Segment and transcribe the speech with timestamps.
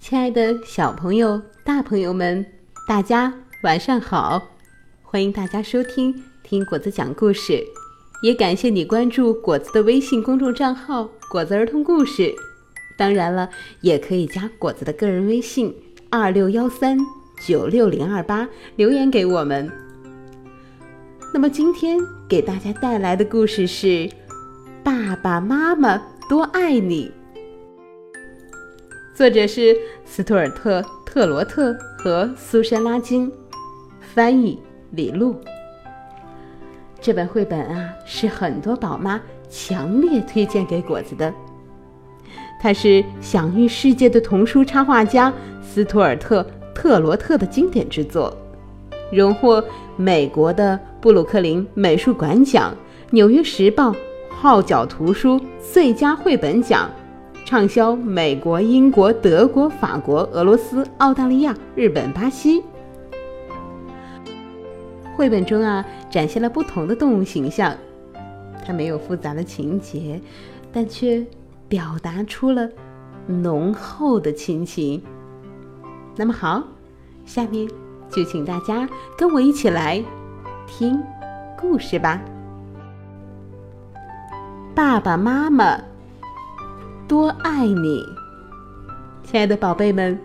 [0.00, 2.46] 亲爱的小朋友、大朋友们，
[2.86, 4.40] 大家晚上好！
[5.02, 7.62] 欢迎大家收听听果子讲故事，
[8.22, 12.32] 也感谢你关注果子的微信公众账号“果子儿童故事”。
[12.96, 13.50] 当然了，
[13.80, 15.74] 也可以加果子的个人微信
[16.08, 16.96] 二六幺三
[17.44, 19.70] 九六零二八留言给我们。
[21.34, 23.86] 那么今天给大家带来的故事是
[24.82, 27.12] 《爸爸妈妈多爱你》。
[29.18, 33.28] 作者是斯图尔特·特罗特和苏珊·拉金，
[34.14, 34.56] 翻译
[34.92, 35.34] 李璐。
[37.00, 41.34] 这本绘本啊，是很多宝妈强烈推荐给果子的。
[42.62, 46.40] 它是享誉世界的童书插画家斯图尔特·
[46.72, 48.32] 特罗特的经典之作，
[49.10, 49.60] 荣获
[49.96, 52.72] 美国的布鲁克林美术馆奖、
[53.10, 53.92] 纽约时报
[54.30, 56.88] 号角图书最佳绘本奖。
[57.48, 62.62] 畅销美国、英国、德国、法国、俄罗斯、澳大利亚、日本、巴西。
[65.16, 67.74] 绘本中啊，展现了不同的动物形象，
[68.66, 70.20] 它没有复杂的情节，
[70.70, 71.24] 但却
[71.70, 72.68] 表达出了
[73.26, 75.02] 浓厚的亲情。
[76.16, 76.62] 那么好，
[77.24, 77.66] 下面
[78.10, 80.04] 就请大家跟我一起来
[80.66, 81.02] 听
[81.58, 82.20] 故事吧。
[84.74, 85.80] 爸爸妈妈。
[87.08, 88.06] 多爱你，
[89.24, 90.20] 亲爱的宝贝们，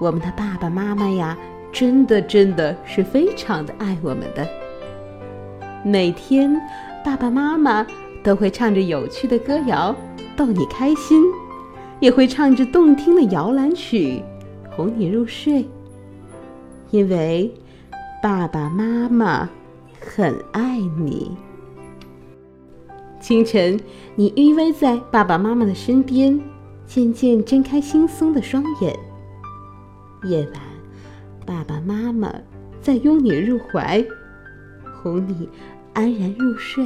[0.00, 1.36] 我们的爸爸妈妈呀，
[1.70, 4.48] 真的真的是非常的爱我们的。
[5.84, 6.58] 每天，
[7.04, 7.86] 爸爸妈妈
[8.22, 9.94] 都会唱着有趣的歌谣
[10.34, 11.22] 逗你开心，
[12.00, 14.24] 也会唱着动听的摇篮曲
[14.70, 15.68] 哄你入睡。
[16.90, 17.52] 因为
[18.22, 19.46] 爸爸妈妈
[20.00, 21.36] 很爱你。
[23.20, 23.78] 清晨，
[24.14, 26.40] 你依偎在爸爸妈妈的身边，
[26.86, 28.96] 渐渐睁开惺忪的双眼。
[30.24, 30.62] 夜晚，
[31.44, 32.32] 爸爸妈妈
[32.80, 34.04] 在拥你入怀，
[35.02, 35.48] 哄你
[35.94, 36.84] 安然入睡。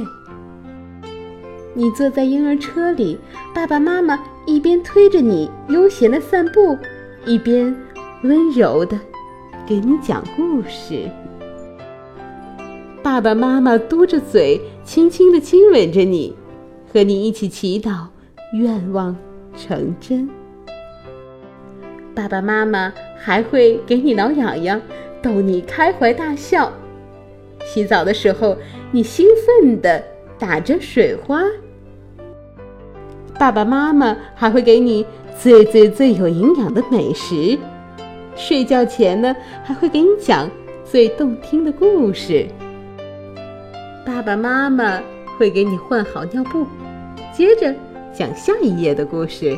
[1.75, 3.17] 你坐在婴儿车里，
[3.53, 6.77] 爸爸妈妈一边推着你悠闲的散步，
[7.25, 7.75] 一边
[8.23, 8.99] 温柔的
[9.65, 11.09] 给你讲故事。
[13.03, 16.33] 爸爸妈妈嘟着嘴，轻轻地亲吻着你，
[16.91, 18.05] 和你一起祈祷，
[18.53, 19.13] 愿望
[19.57, 20.29] 成真。
[22.15, 24.81] 爸爸妈妈还会给你挠痒痒，
[25.21, 26.71] 逗你开怀大笑。
[27.65, 28.55] 洗澡的时候，
[28.91, 29.27] 你兴
[29.61, 30.01] 奋地
[30.39, 31.43] 打着水花。
[33.37, 35.05] 爸爸妈妈还会给你
[35.37, 37.59] 最最最有营养的美食。
[38.33, 40.49] 睡觉前呢，还会给你讲
[40.85, 42.47] 最动听的故事。
[44.05, 45.01] 爸爸妈妈
[45.37, 46.67] 会给你换好尿布，
[47.33, 47.73] 接着
[48.13, 49.57] 讲下一页的故事。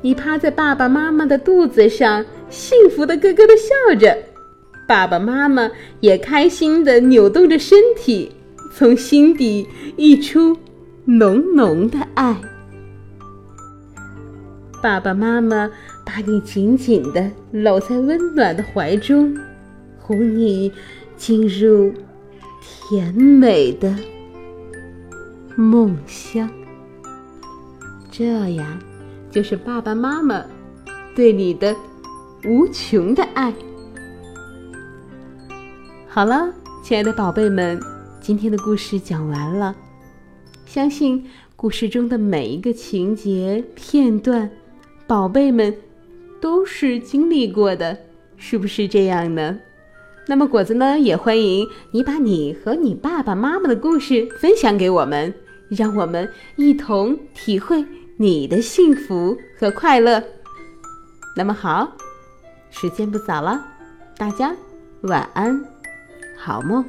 [0.00, 4.16] 你趴在爸爸妈妈的肚子上，幸福的咯咯的笑着，
[4.86, 5.68] 爸爸妈妈
[5.98, 8.30] 也开心的扭动着身体，
[8.72, 9.66] 从心底
[9.96, 10.56] 溢出
[11.04, 12.36] 浓浓的爱。
[14.80, 15.68] 爸爸妈妈
[16.06, 19.36] 把你紧紧的搂在温暖的怀中，
[19.98, 20.72] 哄你
[21.16, 21.92] 进入。
[22.60, 23.94] 甜美的
[25.56, 26.48] 梦乡，
[28.10, 28.78] 这样
[29.30, 30.44] 就是爸爸妈妈
[31.14, 31.74] 对你的
[32.44, 33.52] 无穷的爱。
[36.06, 37.80] 好了，亲爱的宝贝们，
[38.20, 39.74] 今天的故事讲完了。
[40.66, 41.24] 相信
[41.56, 44.50] 故事中的每一个情节片段，
[45.06, 45.74] 宝贝们
[46.40, 47.96] 都是经历过的，
[48.36, 49.58] 是不是这样呢？
[50.30, 55.34] 那么果子呢，也欢迎你把你和你爸爸妈妈的故事分享给我们，
[55.68, 57.84] 让我们一同体会
[58.16, 60.22] 你的幸福和快乐。
[61.34, 61.96] 那么好，
[62.70, 63.60] 时间不早了，
[64.16, 64.54] 大家
[65.00, 65.64] 晚安，
[66.38, 66.84] 好梦。